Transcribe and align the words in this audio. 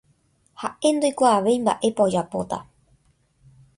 ha'e 0.61 0.89
ndoikuaavéi 0.95 1.57
mba'épa 1.65 2.01
ojapóta 2.09 2.57